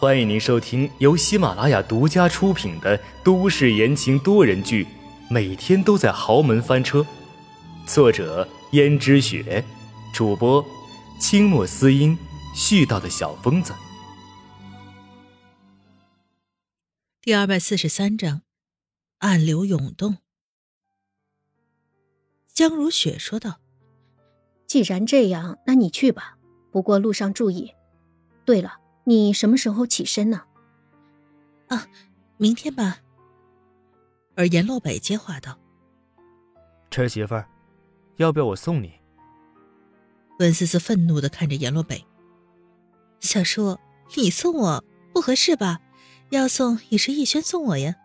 [0.00, 4.84] 欢迎您收听由喜马拉雅独家出品的都市言情多人剧
[5.28, 7.00] 《每天都在豪门翻车》，
[7.84, 9.64] 作者：胭脂雪，
[10.14, 10.64] 主播：
[11.18, 12.16] 清墨思音，
[12.54, 13.74] 絮叨的小疯子。
[17.20, 18.42] 第二百四十三章，
[19.18, 20.18] 暗流涌动。
[22.46, 23.58] 江如雪说道
[24.68, 26.38] ：“既然这样，那你去吧。”
[26.70, 27.74] 不过路上注意。
[28.44, 28.78] 对了，
[29.08, 30.42] 你什么时候起身呢？
[31.68, 31.88] 啊，
[32.36, 32.98] 明天吧。
[34.36, 35.58] 而阎洛北接话道
[36.92, 37.48] ：“陈媳妇儿，
[38.16, 38.92] 要不要我送你？”
[40.40, 42.04] 温思思愤怒的看着阎洛北
[43.20, 43.78] ：“小叔，
[44.14, 44.84] 你送我
[45.14, 45.80] 不合适吧？
[46.28, 47.96] 要送也是逸轩送我呀。”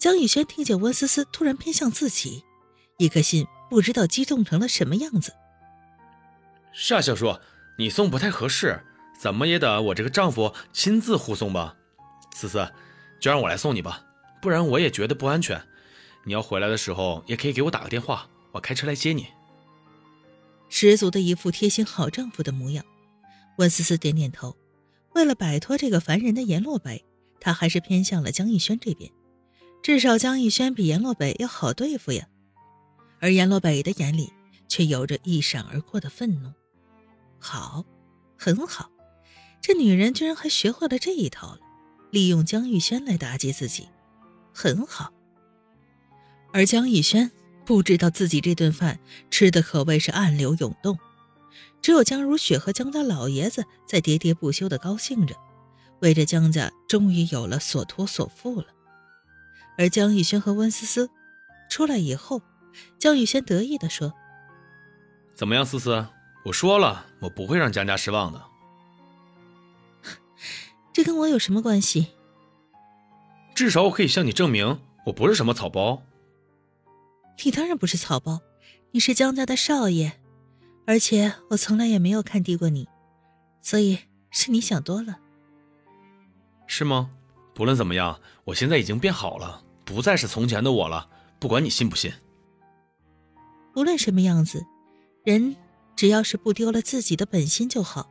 [0.00, 2.42] 江逸轩听见温思思突然偏向自己，
[2.96, 5.34] 一颗心不知道激动成了什么样子。
[6.72, 7.38] 是啊，小叔，
[7.76, 8.82] 你送不太合适，
[9.18, 11.76] 怎么也得我这个丈夫亲自护送吧。
[12.34, 12.70] 思思，
[13.18, 14.04] 就让我来送你吧，
[14.42, 15.60] 不然我也觉得不安全。
[16.24, 19.26] 你要回来的时候，也可以给我打个电话，我开车来接你。
[20.68, 22.84] 十足的一副贴心好丈夫的模样。
[23.58, 24.54] 温思思点点头，
[25.14, 27.02] 为了摆脱这个烦人的阎洛北，
[27.40, 29.10] 她还是偏向了江逸轩这边。
[29.82, 32.26] 至少江逸轩比阎洛北要好对付呀。
[33.20, 34.30] 而阎洛北的眼里
[34.68, 36.52] 却有着一闪而过的愤怒。
[37.38, 37.84] 好，
[38.36, 38.90] 很好，
[39.66, 41.58] 这女人居然还学会了这一套了，
[42.12, 43.88] 利用江玉轩来打击自己，
[44.54, 45.12] 很好。
[46.52, 47.32] 而江玉轩
[47.64, 50.96] 不知道自己这顿饭吃的可谓是暗流涌动，
[51.82, 55.34] 只有江如雪和江家老爷子在喋喋不休的高兴着，
[55.98, 58.68] 为这江家终于有了所托所付了。
[59.76, 61.10] 而江玉轩和温思思
[61.68, 62.40] 出来以后，
[63.00, 64.14] 江玉轩得意的说
[65.34, 66.06] ：“怎么样，思思？”
[66.46, 68.40] 我说了，我不会让江家失望的。
[70.96, 72.06] 这跟我有什么关系？
[73.54, 76.02] 至少我可以向你证明，我不是什么草包。
[77.44, 78.40] 你当然不是草包，
[78.92, 80.14] 你是江家的少爷，
[80.86, 82.88] 而且我从来也没有看低过你，
[83.60, 83.98] 所以
[84.30, 85.18] 是你想多了。
[86.66, 87.10] 是吗？
[87.52, 91.10] 不论怎么样，我现在已经变好了，不再是从前的我了。
[91.38, 92.10] 不管你信不信。
[93.74, 94.64] 无论什么样子，
[95.24, 95.54] 人。
[95.94, 98.10] 只要是不丢了自己的本心就好。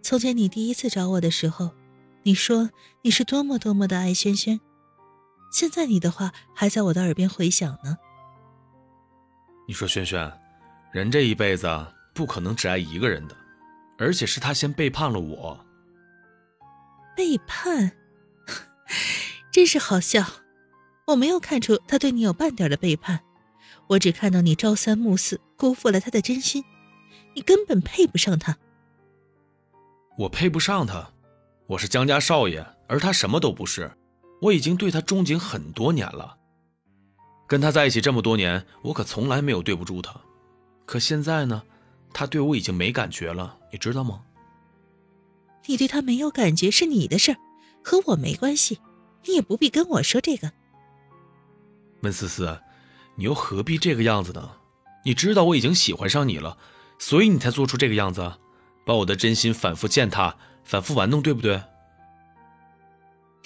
[0.00, 1.70] 从前你第一次找我的时候，
[2.22, 2.70] 你说
[3.02, 4.60] 你是多么多么的爱轩轩，
[5.50, 7.96] 现在你的话还在我的耳边回响呢。
[9.66, 10.30] 你说轩轩，
[10.92, 11.66] 人这一辈子
[12.14, 13.36] 不可能只爱一个人的，
[13.98, 15.64] 而且是他先背叛了我。
[17.16, 17.92] 背叛，
[19.52, 20.24] 真是好笑。
[21.06, 23.20] 我没有看出他对你有半点的背叛，
[23.88, 26.64] 我只看到你朝三暮四，辜负了他的真心。
[27.34, 28.58] 你根本配不上他。
[30.18, 31.10] 我配不上他，
[31.68, 33.92] 我是江家少爷，而他什么都不是。
[34.40, 36.34] 我已经对他钟情很多年了，
[37.46, 40.18] 跟他在一起这么多年，我可从来没有对不住他。
[40.86, 41.62] 可现在呢，
[42.14, 44.22] 他对我已经没感觉了，你知道吗？
[45.66, 47.36] 你对他没有感觉是你的事儿，
[47.84, 48.80] 和我没关系，
[49.26, 50.50] 你也不必跟我说这个。
[52.00, 52.58] 温思思，
[53.14, 54.52] 你又何必这个样子呢？
[55.04, 56.56] 你知道我已经喜欢上你了。
[56.98, 58.32] 所以你才做出这个样子，
[58.88, 60.34] 把我的真心反复践踏，
[60.64, 61.62] 反复玩弄，对不对？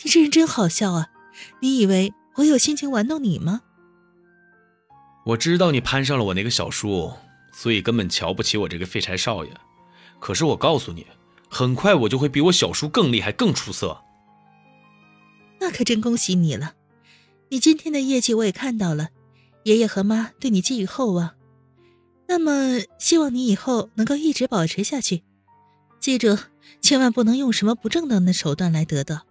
[0.04, 1.10] 你这人真好笑啊！
[1.60, 3.62] 你以为我有心情玩弄你吗？
[5.26, 7.12] 我知道你攀上了我那个小叔，
[7.52, 9.50] 所以根本瞧不起我这个废柴少爷。
[10.20, 11.04] 可是我告诉你，
[11.50, 14.00] 很快我就会比我小叔更厉害、更出色。
[15.58, 16.74] 那可真恭喜你了！
[17.48, 19.08] 你今天的业绩我也看到了，
[19.64, 21.32] 爷爷和妈对你寄予厚望。
[22.28, 25.24] 那么，希望你以后能够一直保持下去。
[26.02, 26.36] 记住，
[26.80, 29.24] 千万不能用什么不正当的手段来得到，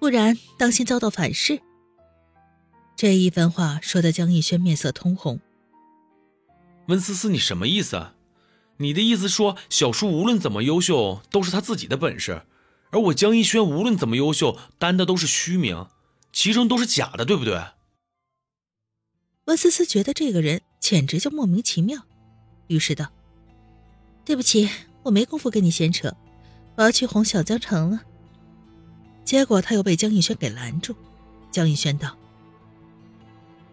[0.00, 1.62] 不然当心遭到反噬。
[2.96, 5.38] 这一番话说的江逸轩面色通红。
[6.88, 8.16] 温思思，你什么意思啊？
[8.78, 12.42] 你的意思说小叔无论怎么优秀都是他自己的本事，
[12.90, 15.86] 而我江逸轩无论怎么优秀担的都是虚名，
[16.32, 17.62] 其中都是假的，对不对？
[19.44, 22.02] 温思思觉得这个人简直就莫名其妙。
[22.66, 23.12] 于是道
[24.26, 24.68] ：“对不起，
[25.02, 26.14] 我没工夫跟你闲扯，
[26.76, 28.02] 我要去哄小江城了。”
[29.24, 30.94] 结果他又被江逸轩给拦住。
[31.50, 32.16] 江逸轩道：“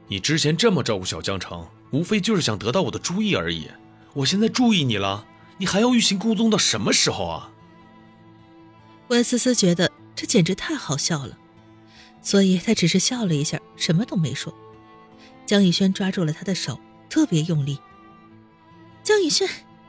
[0.07, 3.69] 你之前这么照顾小江城，无非就是想得到我的注意而已。
[4.13, 5.25] 我现在注意你了，
[5.57, 7.51] 你还要欲擒故纵到什么时候啊？”
[9.09, 11.37] 温思思觉得这简直太好笑了，
[12.21, 14.53] 所以她只是笑了一下，什么都没说。
[15.45, 16.79] 江逸轩抓住了他的手，
[17.09, 17.79] 特别用力。
[19.01, 19.47] 江逸轩，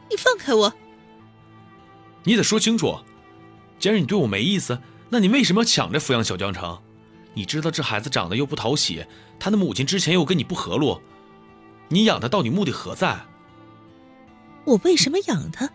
[0.08, 0.72] 你放开我！
[2.28, 2.98] 你得说清楚，
[3.78, 4.78] 既然你对我没意思，
[5.08, 6.78] 那你为什么要抢着抚养小江城？
[7.32, 9.02] 你知道这孩子长得又不讨喜，
[9.40, 11.00] 他的母亲之前又跟你不和睦，
[11.88, 13.18] 你养他到底目的何在？
[14.66, 15.70] 我为什么养他？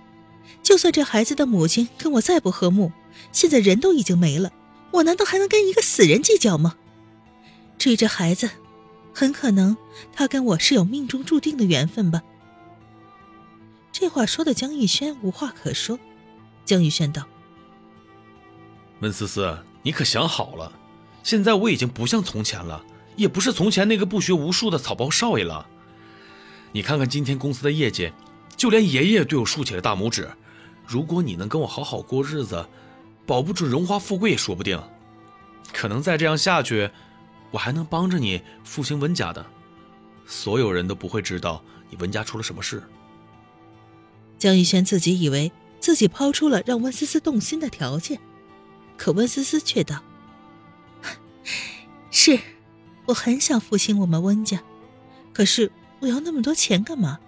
[0.62, 2.92] 就算这孩子的母亲跟我再不和睦，
[3.32, 4.52] 现在人都已经没了，
[4.92, 6.76] 我难道还能跟一个死人计较吗？
[7.80, 8.48] 至于这孩子，
[9.12, 9.76] 很可能
[10.12, 12.22] 他跟我是有命中注定的缘分吧。
[13.92, 15.98] 这话说的江逸轩无话可说。
[16.66, 17.24] 江逸轩道
[19.02, 20.72] ：“温思思，你可想好了？
[21.24, 22.84] 现在我已经不像从前了，
[23.16, 25.66] 也不是从前那个不学无术的草包少爷了。
[26.72, 28.12] 你看看今天公司的业绩，
[28.56, 30.30] 就连爷爷对我竖起了大拇指。
[30.86, 32.66] 如果你能跟我好好过日子，
[33.26, 34.82] 保不准荣华富贵也说不定。
[35.72, 36.90] 可能再这样下去，
[37.52, 39.46] 我还能帮着你复兴温家的，
[40.26, 42.84] 所有人都不会知道你温家出了什么事。”
[44.40, 45.52] 江逸轩自己以为。
[45.84, 48.18] 自己抛出了让温思思动心的条件，
[48.96, 50.02] 可温思思却道
[52.10, 52.40] ：“是，
[53.08, 54.64] 我很想复兴我们温家，
[55.34, 55.70] 可是
[56.00, 57.20] 我要那么多钱干嘛？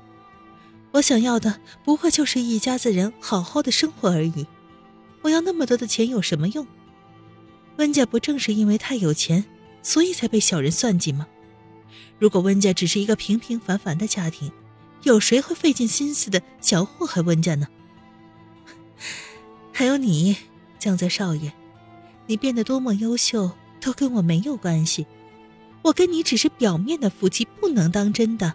[0.93, 4.47] 我想要的不过就是一家子人好好的生活而已。
[5.23, 6.65] 我要那么多的钱有什么用？
[7.75, 9.43] 温家不正是因为太有钱，
[9.83, 11.27] 所以才被小人算计吗？
[12.19, 14.49] 如果温家只是一个平平凡凡的家庭，
[15.03, 17.67] 有谁会费尽心思的想要祸害温家呢？”
[19.77, 20.37] 还有你，
[20.79, 21.51] 江泽少爷，
[22.27, 23.51] 你变得多么优秀，
[23.81, 25.05] 都跟我没有关系。
[25.81, 28.53] 我跟你只是表面的夫妻，不能当真的。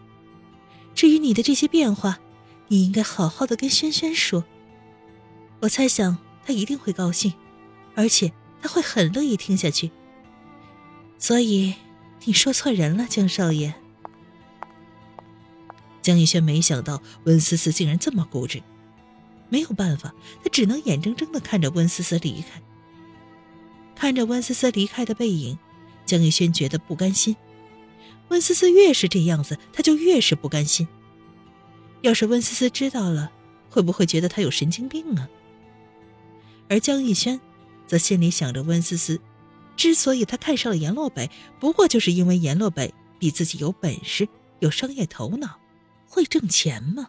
[0.94, 2.18] 至于你的这些变化，
[2.68, 4.42] 你应该好好的跟轩轩说。
[5.60, 7.34] 我猜想他一定会高兴，
[7.94, 8.32] 而且
[8.62, 9.90] 他会很乐意听下去。
[11.18, 11.74] 所以
[12.24, 13.74] 你说错人了，江少爷。
[16.00, 18.62] 江逸轩没想到温思思竟然这么固执。
[19.50, 22.62] 没有办法，他只能眼睁睁的看着温思思离开。
[23.94, 25.58] 看着温思思离开的背影，
[26.06, 27.36] 江逸轩觉得不甘心。
[28.28, 30.88] 温思思越是这样子，他就越是不甘心。
[32.00, 33.30] 要是温思思知道了，
[33.68, 35.28] 会不会觉得他有神经病啊？
[36.68, 37.40] 而江逸轩，
[37.86, 39.20] 则心里想着温思思，
[39.76, 44.28] 之所以他看上了阎洛北，不过就是因为阎洛北比自己有本事，
[44.60, 45.58] 有商业头脑，
[46.06, 47.08] 会挣钱吗？